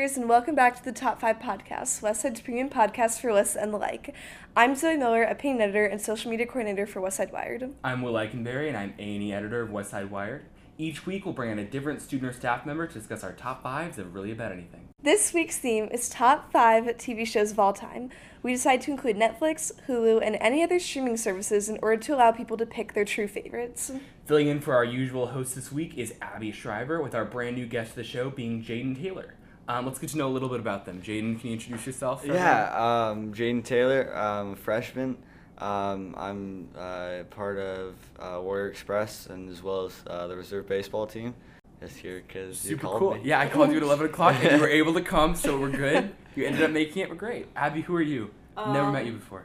[0.00, 3.76] And welcome back to the Top 5 Podcast, Westside's premium podcast for lists and the
[3.76, 4.14] like.
[4.56, 7.74] I'm Zoe Miller, a opinion editor and social media coordinator for Westside Wired.
[7.84, 10.44] I'm Will Eikenberry, and I'm A&E editor of Westside Wired.
[10.78, 13.62] Each week, we'll bring in a different student or staff member to discuss our top
[13.62, 14.88] fives of really about anything.
[15.02, 18.08] This week's theme is Top 5 TV shows of all time.
[18.42, 22.32] We decided to include Netflix, Hulu, and any other streaming services in order to allow
[22.32, 23.92] people to pick their true favorites.
[24.24, 27.66] Filling in for our usual host this week is Abby Shriver, with our brand new
[27.66, 29.34] guest of the show being Jaden Taylor.
[29.68, 31.00] Um, let's get to know a little bit about them.
[31.00, 32.24] Jaden, can you introduce yourself?
[32.26, 32.70] Yeah,
[33.10, 35.16] um, Jaden Taylor, um, freshman.
[35.58, 40.66] Um, I'm uh, part of uh, Warrior Express and as well as uh, the reserve
[40.66, 41.34] baseball team.
[41.80, 43.14] Just here because you Super called cool.
[43.14, 43.20] me.
[43.24, 45.70] Yeah, I called you at 11 o'clock, and you were able to come, so we're
[45.70, 46.14] good.
[46.36, 47.08] You ended up making it.
[47.08, 47.46] We're great.
[47.56, 48.30] Abby, who are you?
[48.56, 49.44] Never Um, met you before.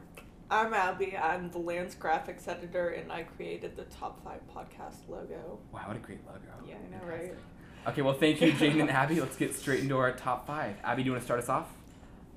[0.51, 1.15] I'm Abby.
[1.17, 5.59] I'm the Lance graphics editor, and I created the Top 5 podcast logo.
[5.71, 6.39] Wow, what a great logo.
[6.67, 7.33] Yeah, I know, right?
[7.87, 9.19] Okay, well, thank you, Jaden and Abby.
[9.21, 10.75] Let's get straight into our top five.
[10.83, 11.71] Abby, do you want to start us off?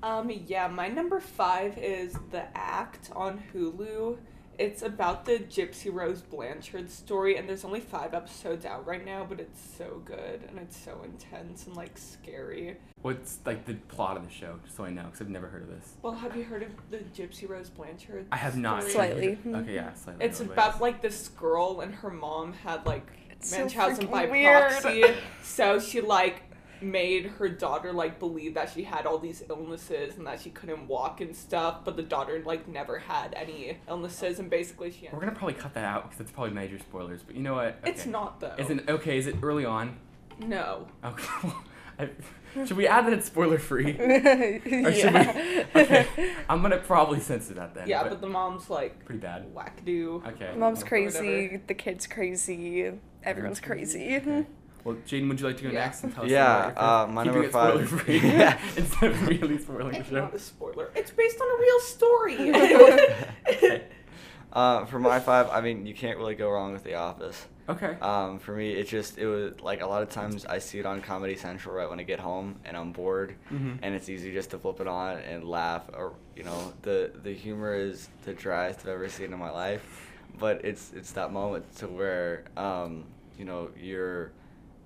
[0.03, 4.17] Um, yeah, my number five is The Act on Hulu.
[4.59, 9.25] It's about the Gypsy Rose Blanchard story, and there's only five episodes out right now,
[9.27, 12.77] but it's so good, and it's so intense and, like, scary.
[13.01, 15.63] What's like the plot of the show, just so I know, because I've never heard
[15.63, 15.93] of this.
[16.01, 18.27] Well, have you heard of the Gypsy Rose Blanchard?
[18.31, 18.83] I have not.
[18.83, 18.93] story?
[18.93, 19.37] Slightly.
[19.47, 20.25] Okay, yeah, slightly.
[20.25, 23.07] It's about like this girl and her mom had like
[23.39, 24.71] It's so Munchausen freaking by weird.
[24.71, 25.03] proxy.
[25.43, 26.43] so she like
[26.81, 30.87] made her daughter like believe that she had all these illnesses and that she couldn't
[30.87, 35.19] walk and stuff, but the daughter like never had any illnesses and basically she We're
[35.19, 37.21] gonna probably cut that out because it's probably major spoilers.
[37.23, 37.79] But you know what?
[37.81, 37.91] Okay.
[37.91, 38.55] It's not though.
[38.57, 39.17] Is it okay?
[39.17, 39.97] Is it early on?
[40.39, 40.87] No.
[41.03, 41.51] Okay.
[41.99, 42.09] I,
[42.65, 43.97] should we add that it's spoiler free?
[43.99, 45.65] Or yeah.
[45.75, 45.81] we?
[45.81, 46.07] Okay.
[46.47, 47.89] I'm gonna probably censor that then.
[47.89, 49.53] yeah, but the mom's like pretty bad.
[49.53, 50.25] wackadoo.
[50.25, 50.53] Okay.
[50.55, 54.15] Mom's crazy, the kid's crazy, everyone's crazy.
[54.17, 54.45] Okay.
[54.83, 55.85] Well, Jaden, would you like to go Yeah.
[55.85, 58.59] next and tell us Yeah, about uh, my number it five- spoiler-free Yeah.
[58.77, 60.15] instead of really spoiling the It's show?
[60.15, 60.89] not a spoiler.
[60.95, 62.49] It's based on a real story.
[63.47, 63.83] Okay.
[64.51, 67.45] Uh, for my five, I mean, you can't really go wrong with The Office.
[67.67, 67.97] Okay.
[68.01, 70.87] Um, for me, it just it was like a lot of times I see it
[70.87, 73.77] on Comedy Central right when I get home and I'm bored, Mhm.
[73.83, 75.83] and it's easy just to flip it on and laugh.
[75.93, 80.08] Or you know, the the humor is the driest I've ever seen in my life,
[80.39, 83.05] but it's it's that moment to where um,
[83.37, 84.31] you know you're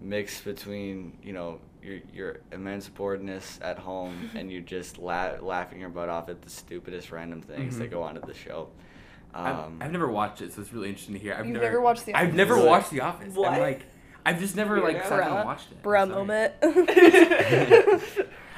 [0.02, 5.80] mixed between you know your your immense boredness at home and you're just la- laughing
[5.80, 7.94] your butt off at the stupidest random things that Mhm.
[7.94, 8.70] go on at the show.
[9.36, 11.34] I've, Um, I've never watched it, so it's really interesting to hear.
[11.34, 12.28] I've You've never, never watched The Office.
[12.28, 12.68] I've never Really?
[12.68, 13.34] watched The Office.
[13.34, 13.54] What?
[13.54, 13.82] I'm like,
[14.26, 15.78] I've just never like sat down and watched it.
[15.78, 16.54] I'm Bruh moment.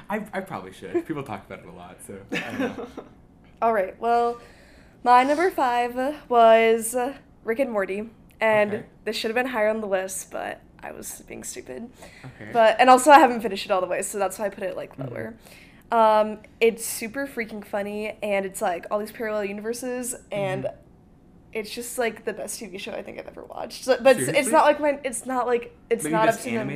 [0.09, 1.05] I, I probably should.
[1.07, 2.87] People talk about it a lot, so I don't know.
[3.61, 3.99] All right.
[3.99, 4.39] Well,
[5.05, 5.95] my number five
[6.27, 6.95] was
[7.43, 8.09] Rick and Morty,
[8.41, 8.85] and Okay.
[9.05, 11.89] this should have been higher on the list, but I was being stupid.
[12.25, 12.49] Okay.
[12.51, 14.63] But and also I haven't finished it all the way, so that's why I put
[14.63, 15.09] it like Mhm.
[15.11, 15.33] lower.
[15.91, 20.73] Um, it's super freaking funny, and it's like all these parallel universes, and Mhm.
[21.53, 23.83] it's just like the best TV show I think I've ever watched.
[23.85, 24.99] So, but it's, it's not like my.
[25.03, 26.67] It's not like it's Maybe not just up to them.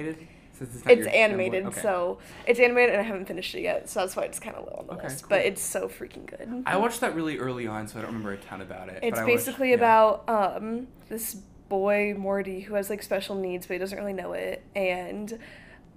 [0.60, 1.82] Since it's It's animated, okay.
[1.82, 4.66] so it's animated, and I haven't finished it yet, so that's why it's kind of
[4.66, 5.24] low on the Okay, list.
[5.24, 5.30] cool.
[5.30, 6.64] But it's so freaking good.
[6.66, 8.96] I watched that really early on, so I don't remember a ton about it.
[9.02, 9.76] but It's watched- basically yeah.
[9.76, 11.36] about um, this
[11.70, 14.64] boy Morty who has like special needs, but he doesn't really know it.
[14.76, 15.40] And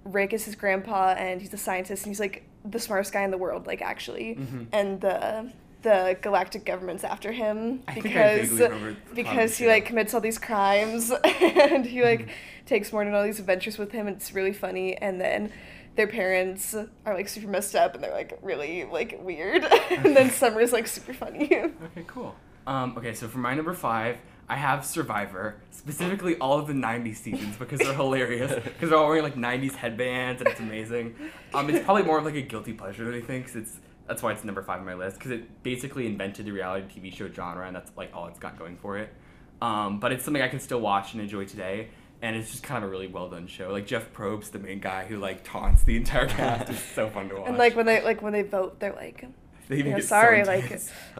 [0.05, 3.31] Rick is his grandpa, and he's a scientist, and he's like the smartest guy in
[3.31, 4.35] the world, like actually.
[4.35, 4.67] Mhm.
[4.71, 5.51] And the
[5.83, 9.57] the galactic government's after him I think I because vaguely remember the plot of because
[9.57, 12.29] he like commits all these crimes, and he like Mhm.
[12.65, 14.07] takes Morty on all these adventures with him.
[14.07, 15.51] And it's really funny, and then.
[15.95, 16.73] Their parents
[17.05, 19.63] are like super messed up and they're like really like weird.
[19.91, 21.45] and then Summer's like super funny.
[21.55, 22.35] Okay, cool.
[22.65, 24.17] Um, okay, so for my number five,
[24.49, 28.51] I have Survivor, specifically all of the 90s seasons because they're hilarious.
[28.63, 31.13] Because they're all wearing like 90s headbands and it's amazing.
[31.53, 33.77] Um, it's probably more of like a guilty pleasure than anything because it's
[34.07, 37.13] that's why it's number five on my list because it basically invented the reality TV
[37.15, 39.13] show genre and that's like all it's got going for it.
[39.61, 41.89] Um, but it's something I can still watch and enjoy today.
[42.21, 43.71] And it's just kind of a really well done show.
[43.71, 47.27] Like Jeff Probst, the main guy who like taunts the entire cast, is so fun
[47.29, 47.49] to watch.
[47.49, 49.25] And like when they like when they vote, they're like,
[49.67, 50.63] They make yeah, it so sorry, like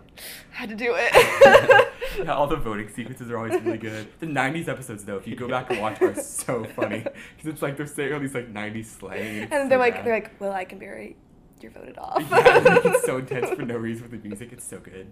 [0.51, 1.89] had to do it.
[2.23, 4.07] yeah, all the voting sequences are always really good.
[4.21, 7.61] The '90s episodes, though, if you go back and watch, are so funny because it's
[7.61, 9.47] like they're saying all these like '90s slang.
[9.51, 10.05] and they're like bad.
[10.05, 11.17] they're like, Well, I can be right.
[11.63, 12.21] You're voted off.
[12.29, 14.49] yeah, it's so intense for no reason with the music.
[14.51, 15.07] It's so good.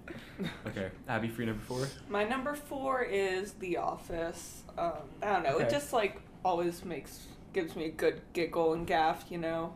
[0.67, 1.87] Okay, Abby, for your number four.
[2.09, 4.63] My number four is The Office.
[4.77, 4.91] Um,
[5.23, 5.55] I don't know.
[5.55, 5.63] Okay.
[5.65, 9.75] It just like always makes gives me a good giggle and gaff, you know.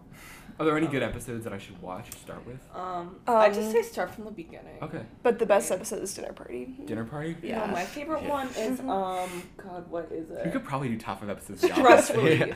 [0.60, 2.60] Are there any good episodes that I should watch to start with?
[2.74, 4.78] Um, I just Um, say start from the beginning.
[4.82, 6.76] Okay, But the best episode is dinner party.
[6.86, 7.36] dinner party.
[7.42, 7.66] No, Yeah.
[7.72, 8.30] my favorite Yeah.
[8.30, 10.46] one is um God, what is it?
[10.46, 11.64] You could probably do top five episodes.
[11.64, 12.18] of The Stress Office.
[12.24, 12.56] relief.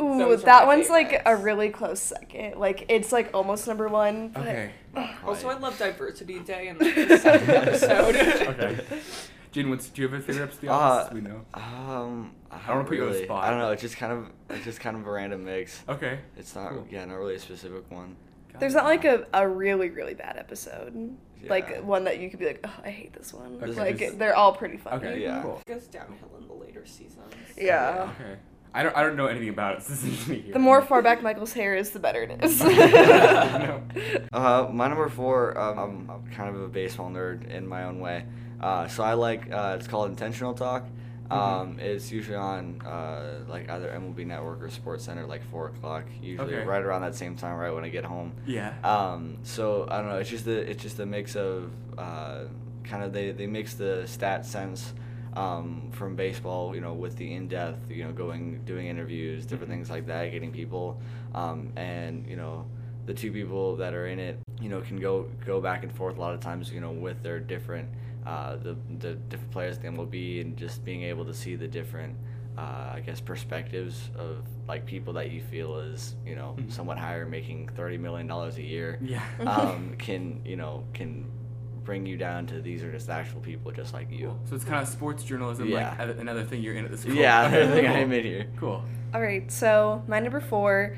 [0.00, 2.58] Ooh, Those that my one's like a really close second.
[2.58, 4.28] Like it's like almost number one.
[4.28, 4.70] but- Okay.
[5.24, 8.16] Also, I love Diversity Day and the second episode.
[8.48, 8.78] Okay.
[9.52, 10.56] Jaden, what's do you have a favorite episode?
[10.56, 11.44] of The Uh, we know.
[11.54, 13.24] Um, I don't wanna don't put you on the really.
[13.24, 13.70] spot, I don't know.
[13.70, 15.82] It's just kind of, it's just kind of a random mix.
[15.88, 16.18] Okay.
[16.36, 16.86] It's not, Cool.
[16.90, 18.16] yeah, not really a specific one.
[18.52, 18.76] Got There's it.
[18.76, 21.16] not like a, a really really bad episode.
[21.42, 21.50] Yeah.
[21.50, 23.58] Like one that you could be like, oh, I hate this one.
[23.62, 23.72] Okay.
[23.72, 24.96] Like Just- they're all pretty funny.
[25.06, 25.22] Okay.
[25.22, 25.40] Yeah.
[25.42, 25.62] Cool.
[25.66, 27.32] It goes downhill in the later seasons.
[27.56, 28.10] Yeah.
[28.20, 28.36] Okay.
[28.74, 28.96] I don't.
[28.96, 29.82] I don't know anything about it.
[29.82, 30.50] So this is me.
[30.52, 32.60] The more far back Michael's hair is, the better it is.
[32.62, 33.82] No.
[34.32, 38.00] Uh, my number four, um, I'm, I'm kind of a baseball nerd in my own
[38.00, 38.24] way.
[38.60, 40.84] Uh, so I like, uh, it's called Intentional Talk.
[41.30, 46.04] Um, It's usually on uh, like either MLB Network or Sports Center, like four o'clock.
[46.22, 46.64] Usually Okay.
[46.66, 48.32] right around that same time, right when I get home.
[48.46, 48.72] Yeah.
[48.82, 50.18] Um, so I don't know.
[50.18, 52.44] It's just a it's just a mix of uh,
[52.84, 54.94] kind of they they mix the stat sense
[55.38, 59.70] um, from baseball, you know, with the in depth, you know, going doing interviews, different
[59.70, 59.76] Mhm.
[59.76, 61.00] things like that, getting people,
[61.34, 62.64] um, and you know,
[63.06, 66.16] the two people that are in it, you know, can go go back and forth
[66.16, 67.88] a lot of times, you know, with their different
[68.26, 71.68] uh, the the different players in the MLB and just being able to see the
[71.68, 72.14] different.
[72.58, 76.72] Uh, I guess perspectives of like people that you feel is you know Mhm.
[76.72, 79.22] somewhat higher, making thirty million dollars a year, Yeah.
[79.46, 81.24] um, can you know can
[81.84, 84.38] bring you down to these are just actual people just like you.
[84.48, 85.94] So it's kind of sports journalism, Yeah.
[85.98, 87.14] like another thing you're in at the school.
[87.14, 87.94] Yeah, another thing cool.
[87.96, 88.46] I'm in here.
[88.58, 88.84] Cool.
[89.14, 90.96] All right, so my number four,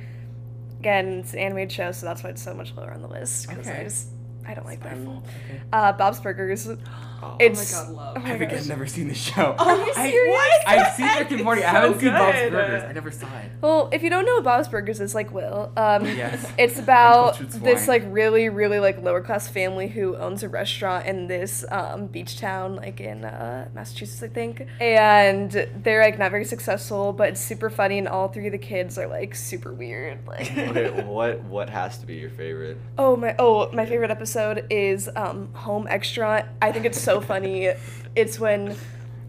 [0.81, 3.49] again, it's an animated show, so that's why it's so much lower on the list
[3.49, 3.85] because I Okay.
[3.85, 4.09] just
[4.47, 5.09] I don't like It's my them.
[5.19, 5.61] Okay.
[5.73, 6.69] Uh, Bob's Burgers.
[7.23, 7.37] Oh.
[7.39, 8.17] It's oh my god, love.
[8.17, 9.55] oh my I've again never seen the show.
[9.59, 10.41] Are you I- serious?
[10.67, 11.63] I've seen Rick and Morty.
[11.63, 12.51] I haven't so seen Bob's good.
[12.53, 12.83] Burgers.
[12.85, 13.51] I never saw it.
[13.61, 16.51] Well, if you don't know what Bob's Burgers is, like Will, um, Yes.
[16.59, 21.27] it's about this like really, really like lower class family who owns a restaurant in
[21.27, 24.67] this um, beach town, like in uh, Massachusetts, I think.
[24.81, 25.51] And
[25.83, 28.97] they're like not very successful, but it's super funny, and all three of the kids
[28.97, 30.27] are like super weird.
[30.27, 32.79] Like, okay, what what has to be your favorite?
[32.97, 36.49] oh my, oh my favorite episode is um, Home Extra.
[36.63, 37.71] I think it's so funny.
[38.17, 38.77] It's when,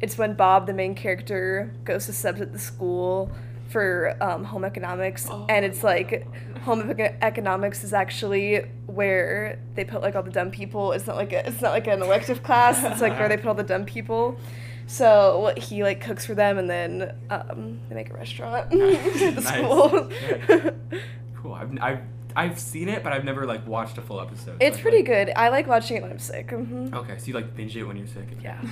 [0.01, 3.31] it's when Bob, the main character, goes to subs at the school
[3.69, 6.27] for um, home economics, and it's like
[6.63, 10.91] home economics is actually where they put like all the dumb people.
[10.91, 12.83] It's not like a, it's not like an elective class.
[12.83, 14.37] It's like where they put all the dumb people.
[14.87, 19.41] So he like cooks for them, and then um, they make a restaurant at the
[19.41, 19.47] Nice.
[19.47, 20.09] school.
[21.41, 21.53] Cool.
[21.53, 24.57] I've, I've I've seen it, but I've never like watched a full episode.
[24.61, 25.29] It's I pretty like- good.
[25.35, 26.51] I like watching it when I'm sick.
[26.51, 28.27] hmm Okay, so you like binge it when you're sick.
[28.43, 28.61] Yeah.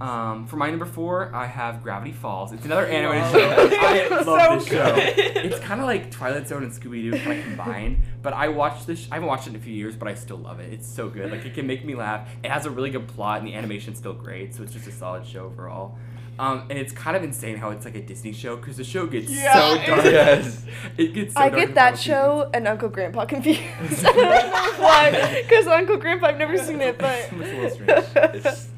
[0.00, 2.52] Um, for my number four, I have Gravity Falls.
[2.52, 3.76] It's another animated show.
[3.82, 4.94] I love so this show.
[4.94, 5.18] good.
[5.44, 7.98] It's kind of like Twilight Zone and Scooby Doo kind of combined.
[8.22, 9.06] But I watched this.
[9.10, 10.72] I haven't watched it in a few years, but I still love it.
[10.72, 11.30] It's so good.
[11.30, 12.26] Like it can make me laugh.
[12.42, 14.54] It has a really good plot, and the animation's still great.
[14.54, 15.98] So it's just a solid show overall.
[16.40, 19.06] Um, and it's kind of insane how it's like a Disney show because the show
[19.06, 20.04] gets Yeah, so it dark.
[20.06, 20.64] Yes.
[20.96, 21.34] It gets.
[21.34, 23.60] So I dark get that final show and Uncle Grandpa confused.
[23.62, 25.42] I don't know why.
[25.42, 27.28] Because Uncle Grandpa, I've never seen it, but.
[27.30, 27.90] It's a little strange.
[28.36, 28.69] It's seasons.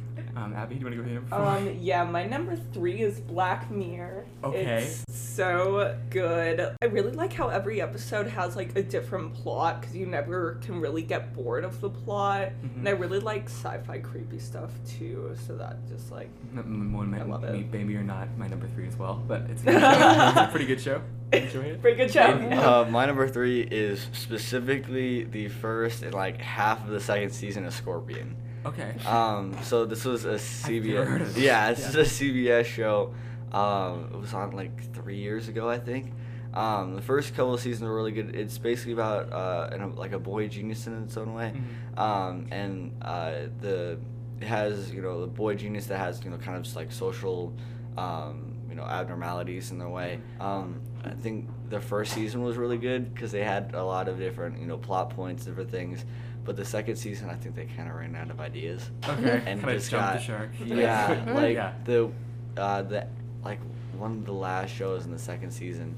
[0.63, 1.71] Abby, do you want to go ahead and number?
[1.73, 4.27] Um, yeah, my number three is Black Mirror.
[4.45, 4.85] Okay.
[4.85, 6.61] It's so good.
[6.81, 10.81] I really like how every episode has like a different plot because you never can
[10.81, 12.51] really get bored of the plot.
[12.65, 12.77] Mhm.
[12.79, 15.35] And I really like sci-fi creepy stuff too.
[15.47, 17.73] So that just like M- One I might love me, it.
[17.73, 19.21] Baby or Not, my number three as well.
[19.27, 21.03] But it's, a it's a pretty good show.
[21.33, 21.81] Enjoy it.
[21.81, 22.37] pretty good show.
[22.37, 22.55] Baby.
[22.55, 27.65] uh, my number three is specifically the first and like half of the second season
[27.65, 28.37] of Scorpion.
[28.65, 28.95] Okay.
[29.07, 31.05] Um, so this was a CBS.
[31.07, 31.43] heard of it.
[31.43, 32.01] Yeah, this Yeah.
[32.01, 33.15] is a CBS show.
[33.53, 36.13] Um, it was on like three years ago, I think.
[36.55, 38.35] Um, the first couple of seasons were really good.
[38.35, 41.99] It's basically about uh, an, like a boy genius in its own way, Mhm.
[41.99, 43.99] um, and uh, the
[44.41, 47.55] it has you know the boy genius that has you know kind of like social
[47.97, 50.21] um, you know abnormalities in their way.
[50.41, 54.19] Um, I think the first season was really good because they had a lot of
[54.19, 56.05] different you know plot points, different things.
[56.45, 58.91] But the second season, I think they kind of ran out of ideas.
[59.09, 59.43] Okay.
[59.47, 60.51] And kind of just jumped got- the shark.
[60.65, 61.73] Yeah, like yeah.
[61.85, 62.11] the
[62.57, 63.07] uh, the
[63.45, 63.59] like
[63.97, 65.95] one of the last shows in the second season,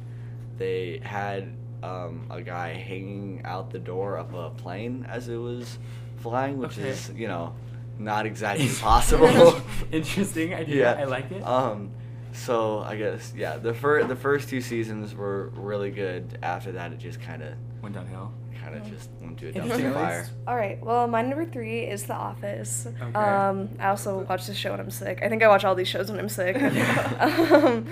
[0.59, 1.49] they had
[1.83, 5.79] um, a guy hanging out the door of a plane as it was
[6.17, 6.89] flying, which Okay.
[6.91, 7.55] is you know
[7.99, 9.61] not exactly possible.
[9.93, 10.95] Interesting idea.
[10.99, 11.43] I like it.
[11.47, 11.91] Um,
[12.33, 16.39] so I guess yeah, the first the first two seasons were really good.
[16.43, 18.33] After that, it just kind of Went downhill.
[18.61, 20.27] kind of just went to a Interesting dumpster fire.
[20.47, 20.83] All right.
[20.85, 22.87] Well, my number three is The Office.
[22.87, 23.13] Okay.
[23.15, 25.21] Um, I also watch this show when I'm sick.
[25.23, 26.57] I think I watch all these shows when I'm sick.
[27.21, 27.87] Um,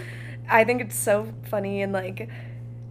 [0.51, 2.29] I think it's so funny and like,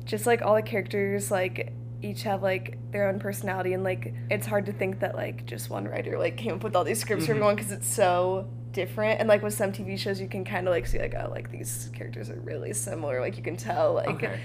[0.05, 4.47] just like all the characters like each have like their own personality and like it's
[4.47, 7.25] hard to think that like just one writer like came up with all these scripts
[7.27, 7.35] for Mhm.
[7.35, 10.71] everyone because it's so different and like with some tv shows you can kind of
[10.71, 14.07] like see like oh like these characters are really similar like you can tell like
[14.07, 14.39] Okay.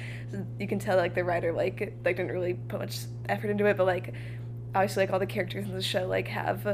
[0.59, 3.77] you can tell like the writer like like didn't really put much effort into it
[3.77, 4.13] but like
[4.75, 6.65] obviously like all the characters in the show like have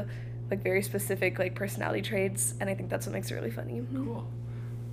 [0.49, 3.81] like very specific like personality traits and i think that's what makes it really funny
[3.93, 4.27] Cool.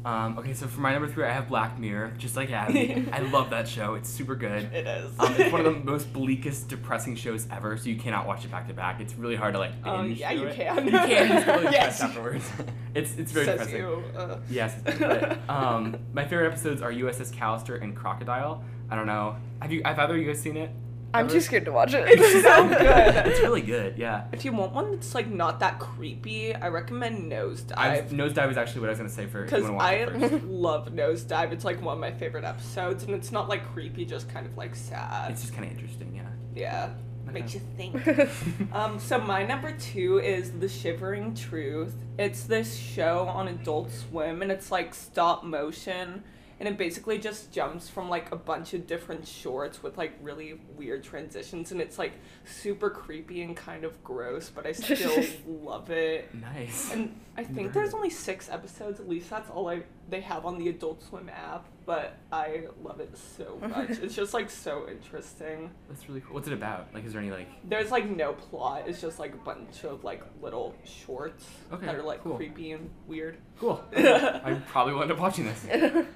[0.04, 3.07] Um, okay, so for my number three, I have Black Mirror, just like Abby.
[3.12, 3.95] I love that show.
[3.95, 4.73] It's super good.
[4.73, 5.12] It is.
[5.21, 8.50] Um, it's one of the most bleakest, depressing shows ever, so you cannot watch it
[8.50, 9.00] back to back.
[9.00, 10.57] It's really hard to like Um, yeah, you it.
[10.57, 10.85] can.
[10.87, 11.09] You can.
[11.09, 12.00] Get really Yes.
[12.00, 12.49] afterwards.
[12.95, 13.80] It's it's very Says depressing.
[13.83, 14.04] you.
[14.16, 14.38] Uh.
[14.49, 18.64] Yes, but um, my favorite episodes are USS Callister and Crocodile.
[18.90, 19.37] I don't know.
[19.61, 19.83] Have you?
[19.85, 20.71] Have either of you guys seen it?
[21.12, 21.34] I'm Ever?
[21.34, 23.26] too scared to watch it It's so good.
[23.26, 23.98] It's really good.
[23.98, 24.26] Yeah.
[24.32, 27.76] If you want one that's like not that creepy, I recommend Nosedive.
[27.76, 29.94] I've, Nosedive is actually what I was gonna say for Because want to watch I
[29.94, 30.44] it first.
[30.44, 31.52] love Nosedive.
[31.52, 34.56] It's like one of my favorite episodes, and it's not like creepy, just kind of
[34.56, 35.30] like sad.
[35.32, 36.14] It's just kind of interesting.
[36.14, 36.22] Yeah.
[36.54, 36.90] yeah,
[37.28, 37.40] Okay.
[37.40, 38.72] makes you think.
[38.72, 41.94] um, so my number two is The Shivering Truth.
[42.18, 46.22] It's this show on Adult Swim, and it's like stop motion,
[46.60, 50.60] and it basically just jumps from like a bunch of different shorts with like really
[50.76, 52.12] weird transitions, and it's like
[52.44, 56.32] super creepy and kind of gross, but I still love it.
[56.34, 56.92] Nice.
[56.92, 59.00] And I think Never there's only six episodes.
[59.00, 61.64] At least that's all I they have on the Adult Swim app.
[61.87, 63.90] But I love it so much.
[63.90, 65.71] it's just like so interesting.
[65.88, 66.35] That's really cool.
[66.35, 66.87] What's it about?
[66.95, 67.49] Like, is there any like?
[67.69, 68.85] There's like no plot.
[68.87, 72.37] It's just like a bunch of like little shorts Okay, that are like cool.
[72.37, 73.38] creepy and weird.
[73.59, 73.83] Cool.
[73.97, 75.62] I probably will end up watching this.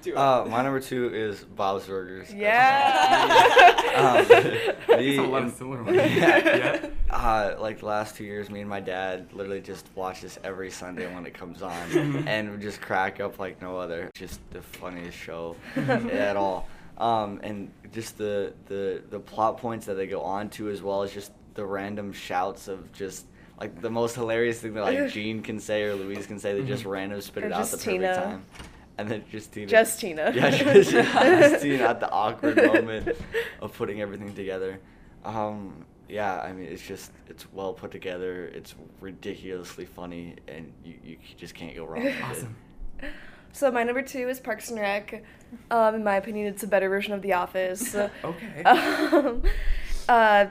[0.01, 0.15] Do it.
[0.17, 2.33] Uh, my number two is Bob's Burgers.
[2.33, 4.25] yeah Um,
[4.99, 5.97] It's a lot of similar ones.
[5.97, 6.89] Yeah.
[7.09, 10.71] uh, like the last two years, me and my dad literally just watch this every
[10.71, 14.09] Sunday when it comes on, and we just crack up like no other.
[14.15, 16.67] Just the funniest show at all.
[16.97, 21.03] Um, and just the, the the plot points that they go on to as well
[21.03, 23.25] as just the random shouts of just
[23.59, 26.53] like the most hilarious thing that like Gene can say or Louise can say.
[26.59, 28.45] They just random spit Or it out just the perfect time.
[28.97, 29.67] And then just Tina.
[29.67, 30.31] Just Tina.
[30.35, 33.09] Yeah, just, just Tina at the awkward moment
[33.61, 34.79] of putting everything together.
[35.25, 38.45] Um, yeah, I mean, it's just, it's well put together.
[38.45, 42.47] It's ridiculously funny, and you, you just can't go wrong with
[43.01, 43.09] it.
[43.55, 45.23] So my number two is Parks and Rec.
[45.71, 47.95] Um, in my opinion, it's a better version of The Office.
[48.25, 48.63] Okay.
[48.63, 49.43] Um,
[50.09, 50.47] uh,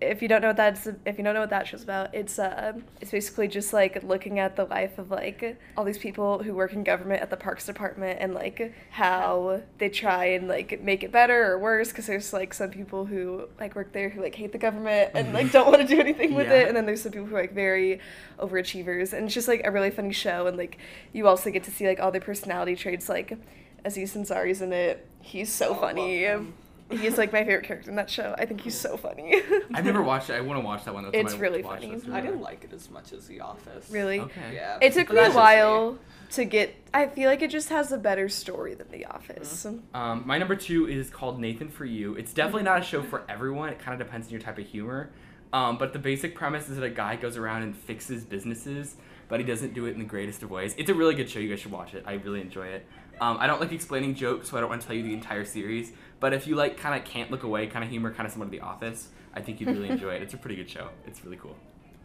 [0.00, 2.38] if you don't know what that's if you don't know what that show's about, it's
[2.38, 6.54] uh, it's basically just like looking at the life of like all these people who
[6.54, 11.02] work in government at the Parks Department and like how they try and like make
[11.02, 14.36] it better or worse because there's like some people who like work there who like
[14.36, 16.60] hate the government and like don't want to do anything with Yeah.
[16.60, 17.98] it, and then there's some people who are like very
[18.38, 20.78] overachievers, and it's just like a really funny show, and like
[21.12, 23.36] you also get to see like all their personality traits, like
[23.84, 25.06] Aziz Ansari's in it.
[25.22, 26.18] He's so Oh, funny.
[26.20, 26.54] him.
[26.90, 28.34] He's like my favorite character in that show.
[28.38, 29.34] I think he's so funny.
[29.74, 30.34] I've never watched it.
[30.34, 31.04] I want to watch that one.
[31.04, 31.94] That's It's really funny.
[32.12, 33.90] I didn't like it as much as The Office.
[33.90, 34.20] really.
[34.20, 34.54] Okay.
[34.54, 34.78] Yeah.
[34.80, 35.98] It took me a that's just while
[36.32, 36.74] to get.
[36.94, 39.66] I feel like it just has a better story than The Office.
[39.94, 42.14] Um, my number two is called Nathan for You.
[42.14, 43.68] It's definitely not a show for everyone.
[43.68, 45.10] It kind of depends on your type of humor.
[45.52, 48.96] Um, but the basic premise is that a guy goes around and fixes businesses,
[49.28, 50.74] but he doesn't do it in the greatest of ways.
[50.76, 51.38] It's a really good show.
[51.38, 52.04] You guys should watch it.
[52.06, 52.86] I really enjoy it.
[53.20, 55.44] Um, I don't like explaining jokes, so I don't want to tell you the entire
[55.44, 55.92] series.
[56.20, 58.50] But if you like kind of can't look away kind of humor, kind of similar
[58.50, 60.22] to The Office, I think you'd really enjoy it.
[60.22, 60.88] It's a pretty good show.
[61.06, 61.56] It's really cool.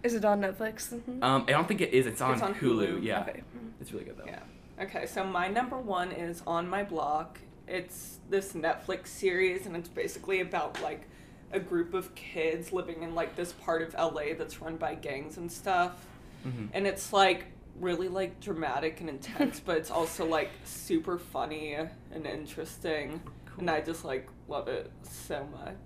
[0.04, 0.92] Is it on Netflix?
[1.24, 2.06] Um, I don't think it is.
[2.08, 3.00] It's on, It's on Hulu.
[3.00, 3.04] Hulu.
[3.04, 3.42] Yeah, Okay.
[3.80, 4.26] it's really good though.
[4.26, 4.40] Yeah.
[4.82, 7.40] Okay, so my number one is On My Block.
[7.68, 11.08] It's this Netflix series, and it's basically about like
[11.54, 15.38] a group of kids living in like this part of LA that's run by gangs
[15.38, 16.06] and stuff.
[16.46, 16.70] Mhm.
[16.74, 17.46] And it's like
[17.84, 23.22] really like dramatic and intense, but it's also like super funny and interesting.
[23.60, 25.78] And I just like love it so much.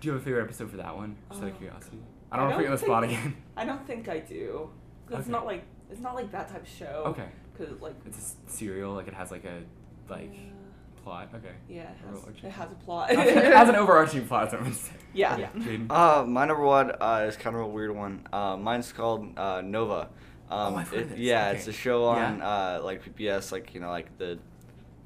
[0.00, 1.16] Do you have a favorite episode for that one?
[1.30, 1.58] Just out of Oh.
[1.58, 1.98] curiosity.
[2.30, 3.36] I I don't want to don't put you on the spot again.
[3.56, 4.70] I don't think I do.
[5.08, 7.02] 'Cause it's not like it's not like that type of show.
[7.08, 7.26] Okay.
[7.58, 9.62] Cause like It's a serial, like it has like a
[10.08, 11.28] like uh, plot.
[11.34, 11.52] Okay.
[11.68, 13.10] yeah, it has, it has a plot.
[13.10, 14.50] it has an overarching plot.
[14.50, 14.98] That's what I'm saying.
[15.12, 15.36] Yeah.
[15.36, 15.48] Yeah.
[15.56, 15.86] Jaden.
[15.90, 18.26] Uh, my number one uh, is kind of a weird one.
[18.32, 20.08] Uh, mine's called uh, Nova.
[20.52, 21.58] Um, Oh, it- Yeah, Okay.
[21.58, 22.46] it's a show on Yeah.
[22.48, 24.38] uh, like PBS, like you know, like the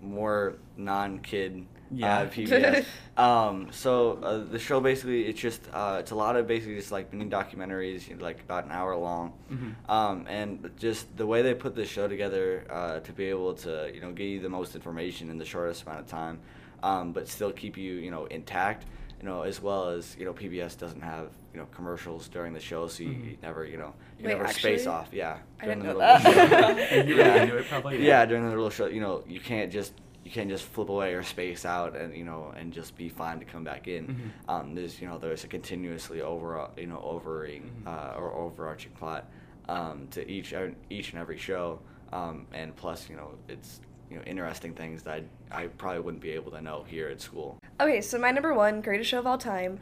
[0.03, 2.19] more non-kid Yeah.
[2.19, 2.85] uh, PBS.
[3.17, 6.91] um, so uh, the show basically it's just uh, it's a lot of basically just
[6.93, 9.33] like mini documentaries, you know, like about an hour long.
[9.51, 9.75] Mhm.
[9.89, 13.91] Um, and just the way they put this show together uh, to be able to
[13.95, 16.41] you know give you the most information in the shortest amount of time,
[16.83, 18.85] um, but still keep you you know intact.
[19.21, 22.61] You know, as well as you know, PBS doesn't have you know commercials during the
[22.61, 23.31] show, so you, Mhm.
[23.31, 25.09] you never you know you Wait, never space off.
[25.13, 26.97] Yeah, I during didn't the know middle of the show.
[27.41, 27.97] And really probably?
[27.99, 28.05] Yeah.
[28.21, 28.27] Yeah.
[28.27, 29.95] during the middle of the show, you know, you can't just
[30.25, 33.39] you can't just flip away or space out and you know and just be fine
[33.39, 34.07] to come back in.
[34.49, 34.53] Mhm.
[34.53, 37.89] Um, there's you know there's a continuously over you know overing Mhm.
[37.89, 39.25] uh, or overarching plot.
[39.69, 40.55] um, to each
[40.91, 41.81] each and every show.
[42.13, 45.23] Um, and plus, you know, it's you know interesting things that
[45.53, 47.59] I, I probably wouldn't be able to know here at school.
[47.81, 49.79] Okay, so my number one greatest show of all time,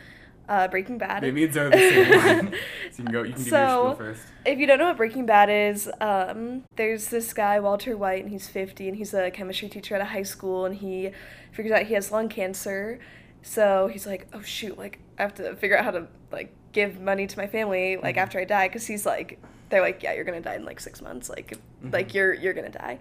[0.49, 1.23] uh, Breaking Bad.
[1.23, 2.55] Maybe it's the same one.
[2.91, 3.23] so you can go.
[3.23, 4.23] You can give your So- first.
[4.47, 8.31] If you don't know what Breaking Bad is, um, there's this guy, Walter White, and
[8.31, 11.11] he's 50, and he's a chemistry teacher at a high school, and he
[11.53, 12.99] figures out he has lung cancer.
[13.43, 17.01] So he's like, oh shoot, like, I have to figure out how to, like, give
[17.01, 18.21] money to my family, like, Mhm.
[18.23, 19.39] after I die, because he's like,
[19.75, 21.29] they're like, yeah, you're gonna die in, like, six months.
[21.29, 22.15] Like, like, Mhm.
[22.15, 22.99] you're, you're gonna die.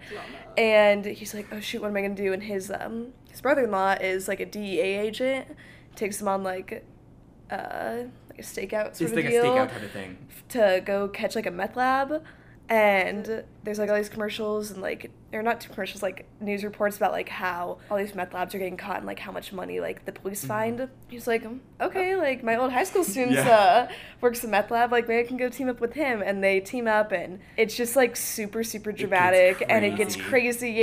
[0.58, 2.32] And he's like, oh shoot, what am I gonna do?
[2.32, 5.46] And his, um, his brother-in-law is, like, a DEA agent,
[5.94, 6.84] takes him on, like,
[7.50, 10.16] uh, like a stakeout sort It's of like a stakeout type of thing.
[10.48, 12.24] to go catch like a meth lab
[12.68, 16.96] and there's like all these commercials and like or not two commercials like news reports
[16.96, 19.80] about like how all these meth labs are getting caught and like how much money
[19.80, 20.48] like the police Mhm.
[20.48, 23.48] find he's like "Mm, okay like my old high school students Yeah.
[23.88, 26.42] uh works in meth lab like maybe i can go team up with him and
[26.42, 30.28] they team up and it's just like super super gets dramatic and it gets crazy.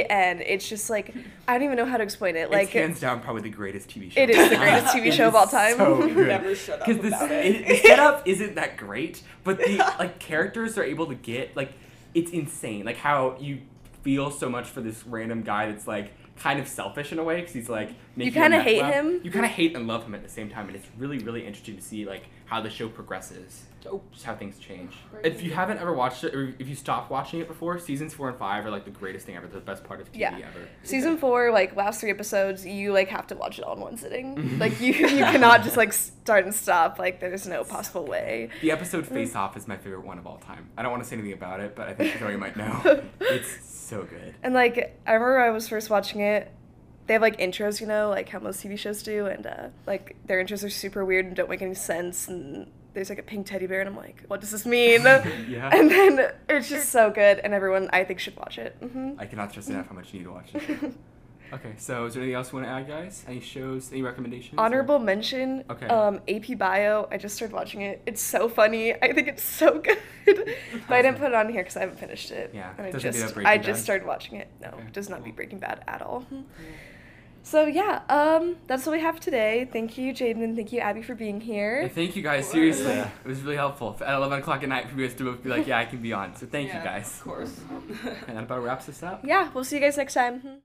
[0.02, 1.14] crazy and it's just like
[1.48, 3.90] i don't even know how to explain it It's like hands down probably the greatest
[3.90, 4.22] TV show.
[4.22, 5.78] It of is all the greatest TV show of all time.
[5.78, 6.00] So.
[6.06, 7.68] Never shut up Because about the, it.
[7.68, 11.72] the setup isn't that great, but the like characters are able to get like
[12.14, 12.86] it's insane.
[12.86, 13.60] Like how you
[14.02, 17.40] feel so much for this random guy that's like kind of selfish in a way
[17.40, 19.22] because he's like making a kinda hate him.
[19.24, 21.46] You kind of hate and love him at the same time, and it's really really
[21.46, 23.64] interesting to see like how the show progresses.
[23.90, 24.94] Oh, Just how things change.
[25.12, 25.26] Right.
[25.26, 28.30] If you haven't ever watched it, or if you stopped watching it before, seasons four
[28.30, 30.38] and five are like the greatest thing ever, the best part of TV Yeah.
[30.38, 30.68] ever.
[30.84, 33.98] Season four, like last three episodes, you like have to watch it all in one
[33.98, 34.60] sitting.
[34.60, 37.00] like you, you cannot just like start and stop.
[37.00, 38.50] Like there's no possible way.
[38.62, 40.70] The episode Face Off is my favorite one of all time.
[40.78, 43.04] I don't want to say anything about it, but I think Zoe might know.
[43.22, 44.36] It's so good.
[44.44, 46.52] And like I remember I was first watching it.
[47.08, 50.16] They have like intros, you know, like how most TV shows do, and uh, like
[50.26, 52.28] their intros are super weird and don't make any sense.
[52.28, 55.02] And there's like a pink teddy bear, and I'm like, what does this mean?
[55.48, 55.70] Yeah.
[55.76, 58.76] And then it's just so good, and everyone I think should watch it.
[58.82, 60.94] hmm I cannot stress enough how much you need to watch it.
[61.54, 63.26] Okay, so is there anything else you want to add, guys?
[63.28, 63.92] Any shows?
[63.92, 64.54] Any recommendations?
[64.58, 65.66] or- Honorable mention.
[65.70, 65.86] Okay.
[65.86, 67.10] Um, AP Bio.
[67.12, 68.02] I just started watching it.
[68.06, 68.94] It's so funny.
[68.94, 69.98] I think it's so good.
[70.26, 72.52] but I didn't put it on here because I haven't finished it.
[72.54, 74.48] Yeah, And I just I just started watching it.
[74.62, 75.26] No, Okay, it does not cool.
[75.26, 76.26] beat Breaking Bad at all.
[77.44, 79.68] So yeah, um, that's what we have today.
[79.72, 81.90] Thank you, Jaden, and thank you, Abby, for being Hey, here.
[81.94, 82.48] thank you guys.
[82.48, 83.08] Seriously, course.
[83.26, 85.50] it was really helpful at 11 o'clock at night for you guys to both be
[85.50, 87.08] like, "Yeah, I can be on." So thank yeah, you guys.
[87.18, 87.60] Of course.
[88.28, 89.26] And that about wraps us up.
[89.26, 90.60] Yeah, we'll see you guys next time.